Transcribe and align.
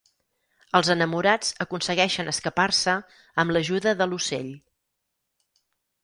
Els 0.77 0.87
enamorats 0.93 1.51
aconsegueixen 1.65 2.31
escapar-se 2.31 2.95
amb 3.43 3.53
l'ajuda 3.57 3.93
de 4.01 4.07
l'Ocell. 4.15 4.49